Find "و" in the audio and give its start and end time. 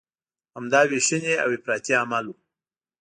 2.29-2.33